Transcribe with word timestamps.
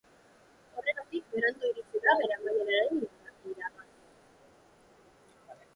Horregatik, 0.81 1.27
berandu 1.33 1.69
iritsi 1.73 2.01
da 2.07 2.15
bere 2.23 2.37
amaieraren 2.39 3.05
iragarpena. 3.53 3.87